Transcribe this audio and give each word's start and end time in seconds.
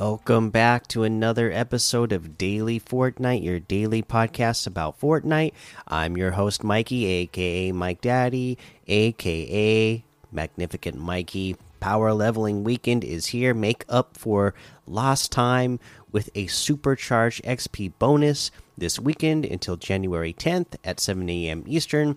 Welcome 0.00 0.48
back 0.48 0.86
to 0.88 1.02
another 1.02 1.52
episode 1.52 2.10
of 2.10 2.38
Daily 2.38 2.80
Fortnite, 2.80 3.44
your 3.44 3.60
daily 3.60 4.02
podcast 4.02 4.66
about 4.66 4.98
Fortnite. 4.98 5.52
I'm 5.86 6.16
your 6.16 6.30
host, 6.30 6.64
Mikey, 6.64 7.04
aka 7.04 7.70
Mike 7.72 8.00
Daddy, 8.00 8.56
aka 8.86 10.02
Magnificent 10.32 10.96
Mikey. 10.96 11.56
Power 11.80 12.14
leveling 12.14 12.64
weekend 12.64 13.04
is 13.04 13.26
here. 13.26 13.52
Make 13.52 13.84
up 13.90 14.16
for 14.16 14.54
lost 14.86 15.32
time 15.32 15.78
with 16.10 16.30
a 16.34 16.46
supercharged 16.46 17.44
XP 17.44 17.92
bonus 17.98 18.50
this 18.78 18.98
weekend 18.98 19.44
until 19.44 19.76
January 19.76 20.32
10th 20.32 20.76
at 20.82 20.98
7 20.98 21.28
a.m. 21.28 21.62
Eastern. 21.66 22.16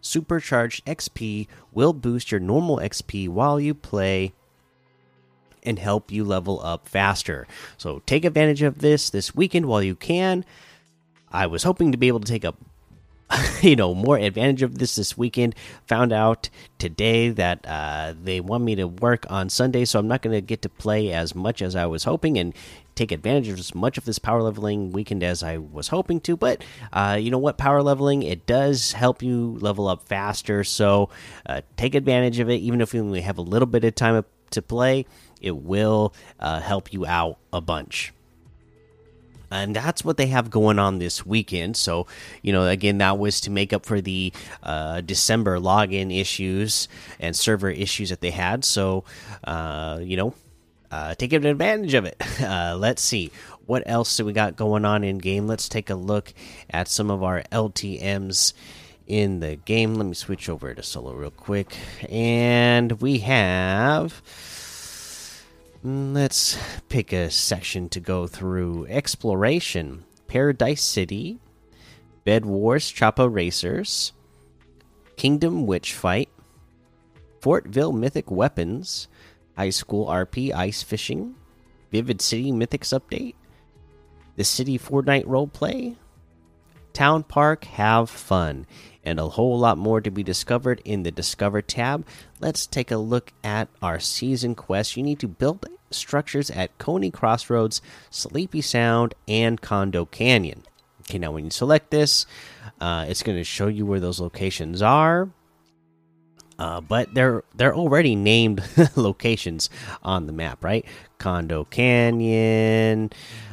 Supercharged 0.00 0.86
XP 0.86 1.48
will 1.72 1.94
boost 1.94 2.30
your 2.30 2.38
normal 2.38 2.76
XP 2.76 3.28
while 3.28 3.58
you 3.58 3.74
play 3.74 4.34
and 5.64 5.78
help 5.78 6.10
you 6.10 6.24
level 6.24 6.60
up 6.62 6.88
faster. 6.88 7.46
So 7.76 8.02
take 8.06 8.24
advantage 8.24 8.62
of 8.62 8.78
this 8.78 9.10
this 9.10 9.34
weekend 9.34 9.66
while 9.66 9.82
you 9.82 9.94
can. 9.94 10.44
I 11.30 11.46
was 11.46 11.64
hoping 11.64 11.92
to 11.92 11.98
be 11.98 12.08
able 12.08 12.20
to 12.20 12.30
take 12.30 12.44
a 12.44 12.54
you 13.62 13.76
know 13.76 13.94
more 13.94 14.18
advantage 14.18 14.62
of 14.62 14.78
this 14.78 14.96
this 14.96 15.16
weekend. 15.16 15.54
Found 15.88 16.12
out 16.12 16.50
today 16.78 17.30
that 17.30 17.64
uh, 17.66 18.14
they 18.22 18.40
want 18.40 18.64
me 18.64 18.74
to 18.76 18.86
work 18.86 19.26
on 19.30 19.48
sunday 19.48 19.84
so 19.84 19.98
i'm 19.98 20.08
not 20.08 20.20
going 20.20 20.34
to 20.34 20.40
get 20.40 20.60
to 20.62 20.68
play 20.68 21.10
as 21.10 21.34
much 21.34 21.62
as 21.62 21.74
i 21.74 21.86
was 21.86 22.04
hoping 22.04 22.36
and 22.38 22.52
take 22.94 23.10
advantage 23.10 23.48
of 23.48 23.58
as 23.58 23.74
much 23.74 23.96
of 23.98 24.04
this 24.04 24.18
power 24.18 24.42
leveling 24.42 24.92
weekend 24.92 25.22
as 25.22 25.42
i 25.42 25.56
was 25.56 25.88
hoping 25.88 26.20
to. 26.20 26.36
But 26.36 26.62
uh, 26.92 27.18
you 27.20 27.30
know 27.30 27.38
what? 27.38 27.58
Power 27.58 27.82
leveling 27.82 28.22
it 28.22 28.46
does 28.46 28.92
help 28.92 29.22
you 29.22 29.56
level 29.60 29.88
up 29.88 30.06
faster. 30.06 30.62
So 30.64 31.08
uh, 31.46 31.62
take 31.76 31.94
advantage 31.94 32.38
of 32.38 32.48
it 32.50 32.56
even 32.56 32.80
if 32.80 32.94
you 32.94 33.00
only 33.00 33.22
have 33.22 33.38
a 33.38 33.42
little 33.42 33.66
bit 33.66 33.84
of 33.84 33.94
time 33.94 34.24
to 34.50 34.62
play 34.62 35.06
it 35.44 35.56
will 35.56 36.14
uh, 36.40 36.60
help 36.60 36.92
you 36.92 37.06
out 37.06 37.38
a 37.52 37.60
bunch 37.60 38.12
and 39.54 39.74
that's 39.74 40.04
what 40.04 40.16
they 40.16 40.26
have 40.26 40.50
going 40.50 40.78
on 40.78 40.98
this 40.98 41.24
weekend. 41.24 41.76
So, 41.76 42.06
you 42.42 42.52
know, 42.52 42.66
again, 42.66 42.98
that 42.98 43.18
was 43.18 43.40
to 43.42 43.50
make 43.50 43.72
up 43.72 43.86
for 43.86 44.00
the 44.00 44.32
uh, 44.62 45.00
December 45.00 45.58
login 45.58 46.16
issues 46.16 46.88
and 47.20 47.36
server 47.36 47.70
issues 47.70 48.10
that 48.10 48.20
they 48.20 48.30
had. 48.30 48.64
So, 48.64 49.04
uh, 49.44 50.00
you 50.02 50.16
know, 50.16 50.34
uh, 50.90 51.14
take 51.14 51.32
advantage 51.32 51.94
of 51.94 52.04
it. 52.04 52.20
Uh, 52.44 52.76
let's 52.76 53.00
see 53.00 53.30
what 53.64 53.82
else 53.86 54.16
do 54.16 54.24
we 54.24 54.32
got 54.32 54.56
going 54.56 54.84
on 54.84 55.04
in 55.04 55.18
game. 55.18 55.46
Let's 55.46 55.68
take 55.68 55.88
a 55.88 55.94
look 55.94 56.34
at 56.68 56.88
some 56.88 57.10
of 57.10 57.22
our 57.22 57.42
LTM's 57.52 58.52
in 59.06 59.40
the 59.40 59.56
game. 59.56 59.94
Let 59.94 60.06
me 60.06 60.14
switch 60.14 60.48
over 60.48 60.74
to 60.74 60.82
solo 60.82 61.14
real 61.14 61.30
quick, 61.30 61.74
and 62.10 63.00
we 63.00 63.20
have. 63.20 64.20
Let's 65.86 66.56
pick 66.88 67.12
a 67.12 67.30
section 67.30 67.90
to 67.90 68.00
go 68.00 68.26
through. 68.26 68.86
Exploration, 68.86 70.04
Paradise 70.26 70.80
City, 70.80 71.40
Bed 72.24 72.46
Wars, 72.46 72.90
Chapo 72.90 73.30
Racers, 73.30 74.14
Kingdom 75.16 75.66
Witch 75.66 75.92
Fight, 75.92 76.30
Fortville 77.42 77.92
Mythic 77.92 78.30
Weapons, 78.30 79.08
High 79.58 79.68
School 79.68 80.06
RP 80.06 80.54
Ice 80.54 80.82
Fishing, 80.82 81.34
Vivid 81.92 82.22
City 82.22 82.50
Mythics 82.50 82.98
Update, 82.98 83.34
The 84.36 84.44
City 84.44 84.78
Fortnite 84.78 85.26
Roleplay, 85.26 85.96
Town 86.94 87.24
Park 87.24 87.64
Have 87.64 88.08
Fun, 88.08 88.66
and 89.04 89.20
a 89.20 89.28
whole 89.28 89.58
lot 89.58 89.76
more 89.76 90.00
to 90.00 90.10
be 90.10 90.22
discovered 90.22 90.80
in 90.84 91.02
the 91.02 91.10
Discover 91.10 91.60
tab. 91.60 92.06
Let's 92.40 92.66
take 92.66 92.90
a 92.90 92.96
look 92.96 93.32
at 93.42 93.68
our 93.82 94.00
season 94.00 94.54
quest. 94.54 94.96
You 94.96 95.02
need 95.02 95.18
to 95.18 95.28
build 95.28 95.66
structures 95.90 96.50
at 96.50 96.78
Coney 96.78 97.10
Crossroads, 97.10 97.82
Sleepy 98.10 98.60
Sound, 98.60 99.14
and 99.28 99.60
Condo 99.60 100.06
Canyon. 100.06 100.62
Okay, 101.02 101.18
now 101.18 101.32
when 101.32 101.44
you 101.44 101.50
select 101.50 101.90
this, 101.90 102.26
uh, 102.80 103.04
it's 103.08 103.22
going 103.22 103.36
to 103.36 103.44
show 103.44 103.66
you 103.66 103.84
where 103.84 104.00
those 104.00 104.20
locations 104.20 104.80
are. 104.80 105.28
Uh, 106.56 106.80
but 106.80 107.12
they're 107.12 107.42
they're 107.56 107.74
already 107.74 108.14
named 108.14 108.62
locations 108.96 109.68
on 110.04 110.26
the 110.26 110.32
map, 110.32 110.62
right? 110.62 110.86
Condo 111.18 111.64
Canyon, 111.64 113.10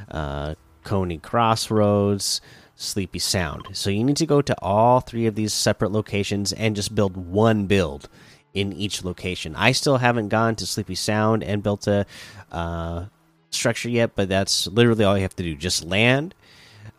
uh, 0.09 0.53
Coney 0.83 1.17
Crossroads, 1.17 2.41
Sleepy 2.81 3.19
Sound. 3.19 3.67
So 3.73 3.89
you 3.89 4.03
need 4.03 4.17
to 4.17 4.25
go 4.25 4.41
to 4.41 4.55
all 4.61 5.01
three 5.01 5.27
of 5.27 5.35
these 5.35 5.53
separate 5.53 5.91
locations 5.91 6.51
and 6.51 6.75
just 6.75 6.95
build 6.95 7.15
one 7.15 7.67
build 7.67 8.09
in 8.53 8.73
each 8.73 9.03
location. 9.03 9.55
I 9.55 9.71
still 9.71 9.97
haven't 9.97 10.29
gone 10.29 10.55
to 10.57 10.65
Sleepy 10.65 10.95
Sound 10.95 11.43
and 11.43 11.63
built 11.63 11.87
a 11.87 12.05
uh, 12.51 13.05
structure 13.51 13.89
yet, 13.89 14.15
but 14.15 14.29
that's 14.29 14.67
literally 14.67 15.05
all 15.05 15.15
you 15.15 15.21
have 15.21 15.35
to 15.35 15.43
do. 15.43 15.55
Just 15.55 15.85
land, 15.85 16.33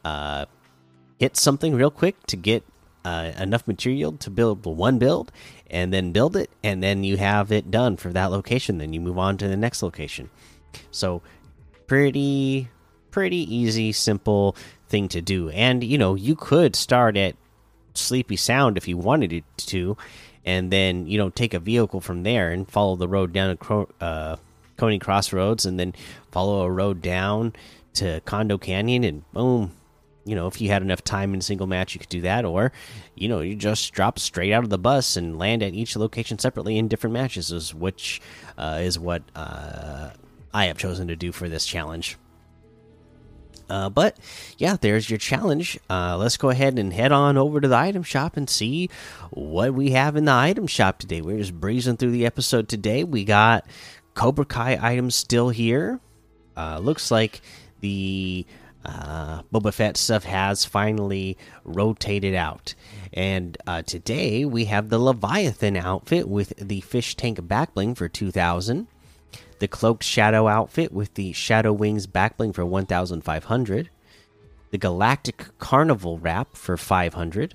uh, 0.04 0.47
hit 1.19 1.37
something 1.37 1.75
real 1.75 1.91
quick 1.91 2.16
to 2.28 2.37
get 2.37 2.64
uh, 3.04 3.32
enough 3.37 3.66
material 3.66 4.12
to 4.12 4.31
build 4.31 4.64
one 4.64 4.99
build, 4.99 5.32
and 5.69 5.93
then 5.93 6.12
build 6.12 6.37
it, 6.37 6.50
and 6.62 6.82
then 6.82 7.03
you 7.03 7.16
have 7.16 7.50
it 7.50 7.70
done 7.70 7.97
for 7.97 8.12
that 8.12 8.31
location. 8.31 8.78
Then 8.78 8.93
you 8.93 9.00
move 9.00 9.19
on 9.19 9.37
to 9.38 9.49
the 9.49 9.56
next 9.56 9.82
location. 9.82 10.31
So 10.93 11.22
pretty 11.88 12.69
pretty 13.10 13.54
easy, 13.54 13.93
simple 13.93 14.56
thing 14.92 15.08
to 15.08 15.20
do. 15.20 15.48
And 15.50 15.82
you 15.82 15.98
know, 15.98 16.14
you 16.14 16.36
could 16.36 16.76
start 16.76 17.16
at 17.16 17.34
Sleepy 17.94 18.36
Sound 18.36 18.76
if 18.76 18.86
you 18.86 18.97
wanted 18.97 19.32
it 19.32 19.44
to, 19.56 19.97
and 20.44 20.70
then 20.70 21.08
you 21.08 21.19
know 21.19 21.30
take 21.30 21.54
a 21.54 21.58
vehicle 21.58 22.00
from 22.00 22.22
there 22.22 22.50
and 22.53 22.69
follow 22.69 22.94
the 22.94 23.08
road 23.08 23.32
down 23.32 23.56
to 23.56 23.88
uh, 24.00 24.36
Coney 24.76 25.00
Crossroads, 25.00 25.66
and 25.66 25.81
then 25.81 25.94
follow 26.31 26.62
a 26.62 26.70
road 26.70 27.02
down 27.02 27.54
to 27.94 28.20
Condo 28.25 28.58
Canyon, 28.58 29.02
and 29.02 29.32
boom. 29.32 29.72
You 30.25 30.36
know, 30.36 30.47
if 30.47 30.60
you 30.60 30.69
had 30.69 30.82
enough 30.82 31.02
time 31.02 31.34
in 31.34 31.41
a 31.41 31.42
single 31.42 31.66
match, 31.66 31.94
you 31.94 31.98
could 31.98 32.08
do 32.08 32.20
that, 32.20 32.44
or 32.44 32.70
you 33.16 33.28
know, 33.28 33.41
you 33.41 33.56
just 33.56 33.92
drop 33.92 34.20
straight 34.20 34.52
out 34.52 34.62
of 34.62 34.70
the 34.70 34.78
bus 34.78 35.16
and 35.16 35.36
land 35.36 35.64
at 35.64 35.75
each 35.75 35.97
location 35.97 36.38
separately 36.38 36.78
in 36.78 36.86
different 36.86 37.14
matches, 37.14 37.50
is 37.50 37.75
which 37.75 38.20
uh, 38.56 38.78
is 38.81 39.00
what 39.00 39.22
uh, 39.34 40.10
I 40.54 40.66
have 40.66 40.78
chosen 40.78 41.08
to 41.08 41.16
do 41.16 41.32
for 41.32 41.48
this 41.48 41.66
challenge. 41.66 42.16
Uh, 43.69 43.89
but 43.89 44.17
yeah, 44.59 44.77
there's 44.81 45.11
your 45.11 45.19
challenge. 45.19 45.78
Uh, 45.89 46.17
let's 46.17 46.37
go 46.37 46.50
ahead 46.50 46.78
and 46.78 46.93
head 46.93 47.12
on 47.12 47.37
over 47.37 47.61
to 47.61 47.69
the 47.69 47.77
item 47.77 48.03
shop 48.03 48.37
and 48.37 48.49
see 48.49 48.89
what 49.31 49.75
we 49.75 49.91
have 49.91 50.17
in 50.17 50.25
the 50.25 50.33
item 50.33 50.67
shop 50.67 50.99
today. 50.99 51.21
We're 51.21 51.39
just 51.39 51.59
breezing 51.59 51.97
through 51.97 52.12
the 52.12 52.27
episode 52.27 52.69
today. 52.69 53.05
We 53.05 53.25
got 53.25 53.67
Cobra 54.15 54.45
Kai 54.45 54.78
items 54.81 55.15
still 55.15 55.50
here. 55.50 56.00
Uh, 56.56 56.78
looks 56.78 57.11
like 57.11 57.41
the 57.81 58.47
uh, 58.84 59.43
Boba 59.53 59.73
Fett 59.73 59.97
stuff 59.97 60.25
has 60.25 60.65
finally 60.65 61.37
rotated 61.65 62.34
out. 62.34 62.75
And 63.12 63.56
uh, 63.67 63.83
today 63.83 64.44
we 64.44 64.67
have 64.67 64.89
the 64.89 64.99
Leviathan 64.99 65.77
outfit 65.77 66.29
with 66.29 66.55
the 66.56 66.81
fish 66.81 67.17
tank 67.17 67.39
backbling 67.41 67.97
for 67.97 68.09
2000 68.09 68.87
the 69.59 69.69
cloaked 69.69 70.03
shadow 70.03 70.48
outfit 70.48 70.93
with 70.93 71.15
the 71.15 71.32
shadow 71.32 71.72
wings 71.72 72.06
backbling 72.06 72.54
for 72.54 72.66
1500 72.66 73.91
the 74.70 74.78
galactic 74.78 75.47
carnival 75.59 76.19
wrap 76.19 76.56
for 76.56 76.76
500 76.76 77.54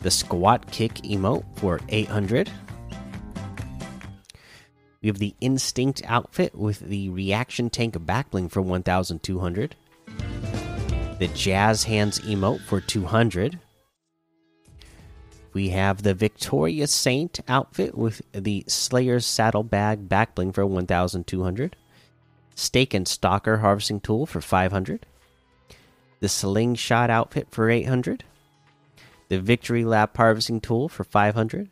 the 0.00 0.10
squat 0.10 0.70
kick 0.70 0.94
emote 0.96 1.44
for 1.56 1.80
800 1.88 2.50
we 5.02 5.08
have 5.08 5.18
the 5.18 5.34
instinct 5.40 6.02
outfit 6.04 6.54
with 6.54 6.80
the 6.80 7.08
reaction 7.08 7.70
tank 7.70 7.94
backbling 7.94 8.50
for 8.50 8.60
1200 8.60 9.76
the 11.18 11.28
jazz 11.34 11.84
hands 11.84 12.18
emote 12.20 12.60
for 12.60 12.80
200 12.80 13.58
we 15.52 15.70
have 15.70 16.02
the 16.02 16.14
Victoria 16.14 16.86
Saint 16.86 17.40
outfit 17.48 17.96
with 17.96 18.22
the 18.32 18.64
Slayer's 18.68 19.26
saddlebag 19.26 20.08
backbling 20.08 20.54
for 20.54 20.64
1200. 20.64 21.76
Stake 22.54 22.94
and 22.94 23.08
Stalker 23.08 23.58
harvesting 23.58 24.00
tool 24.00 24.26
for 24.26 24.40
500. 24.40 25.06
The 26.20 26.28
Slingshot 26.28 27.10
outfit 27.10 27.48
for 27.50 27.70
800. 27.70 28.24
The 29.28 29.40
Victory 29.40 29.84
Lap 29.84 30.16
harvesting 30.16 30.60
tool 30.60 30.88
for 30.88 31.04
500. 31.04 31.68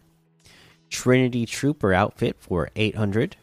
Trinity 0.91 1.45
Trooper 1.45 1.93
outfit 1.93 2.37
for 2.41 2.71
800. 2.75 3.37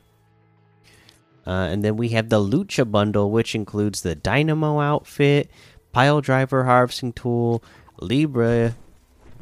Uh, 1.45 1.51
and 1.51 1.83
then 1.83 1.95
we 1.95 2.09
have 2.09 2.29
the 2.29 2.39
Lucha 2.39 2.89
bundle, 2.89 3.29
which 3.29 3.53
includes 3.53 4.01
the 4.01 4.15
Dynamo 4.15 4.79
outfit, 4.79 5.51
Pile 5.91 6.21
Driver 6.21 6.63
harvesting 6.63 7.13
tool, 7.13 7.63
Libre 7.99 8.75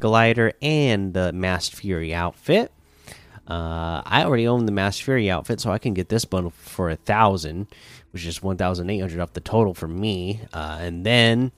glider 0.04 0.52
and 0.60 1.14
the 1.14 1.32
Masked 1.32 1.76
Fury 1.76 2.12
outfit. 2.12 2.70
Uh, 3.48 4.02
I 4.04 4.24
already 4.24 4.46
own 4.46 4.66
the 4.66 4.72
Masked 4.72 5.02
Fury 5.02 5.30
outfit, 5.30 5.60
so 5.60 5.70
I 5.70 5.78
can 5.78 5.94
get 5.94 6.10
this 6.10 6.26
bundle 6.26 6.50
for 6.50 6.90
a 6.90 6.96
thousand, 6.96 7.68
which 8.12 8.26
is 8.26 8.42
one 8.42 8.58
thousand 8.58 8.90
eight 8.90 8.98
hundred 8.98 9.20
off 9.20 9.32
the 9.32 9.40
total 9.40 9.72
for 9.72 9.88
me. 9.88 10.42
Uh, 10.52 10.76
and 10.78 11.06
then 11.06 11.52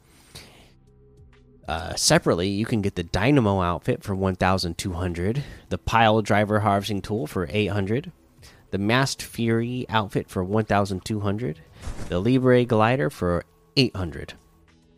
uh, 1.66 1.96
separately, 1.96 2.46
you 2.46 2.66
can 2.66 2.82
get 2.82 2.94
the 2.94 3.02
Dynamo 3.02 3.62
outfit 3.62 4.04
for 4.04 4.14
one 4.14 4.37
thousand 4.37 4.78
two 4.78 4.93
hundred, 4.93 5.43
the 5.70 5.78
Pile 5.78 6.22
Driver 6.22 6.60
harvesting 6.60 7.02
tool 7.02 7.26
for 7.26 7.48
eight 7.50 7.72
hundred, 7.72 8.12
the 8.70 8.78
Masked 8.78 9.22
Fury 9.22 9.87
outfit 9.88 10.28
for 10.31 10.44
1,200, 10.44 11.60
the 12.08 12.20
Libre 12.20 12.64
glider 12.64 13.10
for 13.10 13.44
800. 13.76 14.34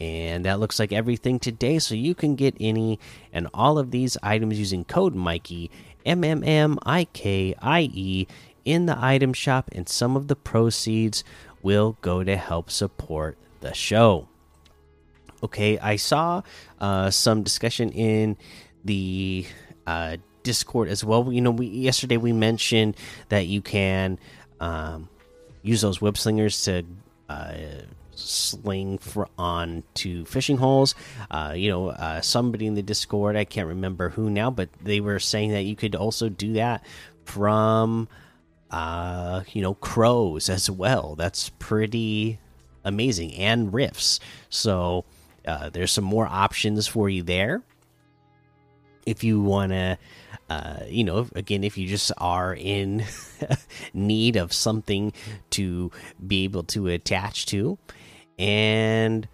And 0.00 0.44
that 0.44 0.60
looks 0.60 0.78
like 0.78 0.92
everything 0.92 1.38
today. 1.38 1.78
So 1.80 1.94
you 1.94 2.14
can 2.14 2.36
get 2.36 2.56
any 2.60 3.00
and 3.32 3.48
all 3.52 3.78
of 3.78 3.90
these 3.90 4.16
items 4.22 4.58
using 4.58 4.84
code 4.84 5.14
Mikey, 5.14 5.70
M 6.06 6.22
M 6.22 6.44
M 6.44 6.78
I 6.86 7.04
K 7.04 7.54
I 7.60 7.90
E, 7.92 8.26
in 8.64 8.86
the 8.86 8.96
item 8.98 9.32
shop, 9.32 9.70
and 9.72 9.88
some 9.88 10.14
of 10.14 10.28
the 10.28 10.36
proceeds 10.36 11.24
will 11.62 11.96
go 12.00 12.22
to 12.22 12.36
help 12.36 12.70
support 12.70 13.38
the 13.60 13.72
show. 13.72 14.28
Okay, 15.42 15.78
I 15.78 15.96
saw 15.96 16.42
uh, 16.80 17.10
some 17.10 17.42
discussion 17.42 17.90
in 17.90 18.36
the 18.84 19.46
uh, 19.86 20.18
Discord 20.42 20.88
as 20.88 21.04
well. 21.04 21.32
You 21.32 21.40
know, 21.40 21.50
we 21.50 21.66
yesterday 21.66 22.16
we 22.16 22.32
mentioned 22.32 22.96
that 23.30 23.46
you 23.46 23.62
can 23.62 24.18
um, 24.60 25.08
use 25.62 25.80
those 25.80 26.00
web 26.00 26.18
slingers 26.18 26.62
to 26.64 26.84
uh, 27.28 27.54
sling 28.18 28.98
for 28.98 29.28
on 29.38 29.82
to 29.94 30.24
fishing 30.24 30.56
holes. 30.56 30.94
Uh, 31.30 31.54
you 31.56 31.70
know, 31.70 31.88
uh, 31.88 32.20
somebody 32.20 32.66
in 32.66 32.74
the 32.74 32.82
Discord, 32.82 33.36
I 33.36 33.44
can't 33.44 33.68
remember 33.68 34.10
who 34.10 34.30
now, 34.30 34.50
but 34.50 34.68
they 34.82 35.00
were 35.00 35.18
saying 35.18 35.52
that 35.52 35.62
you 35.62 35.76
could 35.76 35.94
also 35.94 36.28
do 36.28 36.54
that 36.54 36.84
from 37.24 38.08
uh, 38.70 39.42
you 39.52 39.62
know 39.62 39.74
crows 39.74 40.48
as 40.48 40.70
well. 40.70 41.14
That's 41.16 41.50
pretty 41.58 42.38
amazing 42.84 43.34
and 43.34 43.72
rifts. 43.72 44.20
So 44.50 45.04
uh, 45.46 45.70
there's 45.70 45.92
some 45.92 46.04
more 46.04 46.26
options 46.26 46.86
for 46.86 47.08
you 47.08 47.22
there. 47.22 47.62
If 49.06 49.24
you 49.24 49.40
want 49.40 49.72
to, 49.72 49.98
uh, 50.50 50.80
you 50.86 51.04
know, 51.04 51.26
again, 51.34 51.64
if 51.64 51.78
you 51.78 51.88
just 51.88 52.12
are 52.18 52.54
in 52.54 53.04
need 53.94 54.36
of 54.36 54.52
something 54.52 55.12
to 55.50 55.90
be 56.26 56.44
able 56.44 56.64
to 56.64 56.88
attach 56.88 57.46
to, 57.46 57.78
and 58.38 59.28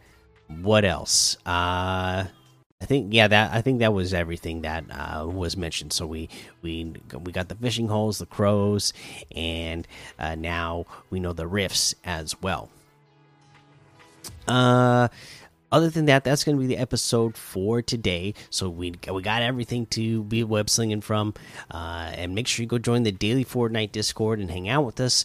what 0.49 0.85
else? 0.85 1.37
Uh, 1.47 2.25
I 2.81 2.87
think 2.87 3.15
yeah, 3.15 3.29
that 3.29 3.53
I 3.53 3.63
think 3.63 3.79
that 3.79 3.95
was 3.95 4.13
everything 4.13 4.63
that 4.63 4.85
uh, 4.91 5.27
was 5.27 5.57
mentioned. 5.57 5.93
So 5.93 6.07
we 6.07 6.29
we 6.61 6.93
we 7.25 7.33
got 7.33 7.49
the 7.49 7.55
fishing 7.55 7.89
holes, 7.89 8.19
the 8.19 8.27
crows, 8.27 8.93
and 9.35 9.89
uh, 10.19 10.35
now 10.35 10.85
we 11.09 11.19
know 11.19 11.33
the 11.33 11.47
rifts 11.47 11.95
as 12.05 12.41
well. 12.43 12.69
Uh, 14.47 15.09
other 15.73 15.89
than 15.89 16.05
that, 16.05 16.25
that's 16.25 16.45
going 16.45 16.57
to 16.57 16.61
be 16.61 16.67
the 16.67 16.77
episode 16.77 17.37
for 17.37 17.81
today. 17.81 18.35
So 18.51 18.69
we 18.69 18.95
we 19.11 19.23
got 19.23 19.43
everything 19.43 19.87
to 19.87 20.23
be 20.25 20.45
web 20.45 20.69
slinging 20.69 21.01
from, 21.01 21.35
uh, 21.71 22.13
and 22.15 22.35
make 22.35 22.47
sure 22.47 22.63
you 22.63 22.69
go 22.69 22.79
join 22.79 23.03
the 23.03 23.13
daily 23.13 23.45
Fortnite 23.45 23.93
Discord 23.93 24.41
and 24.41 24.51
hang 24.51 24.69
out 24.69 24.85
with 24.85 25.01
us. 25.01 25.25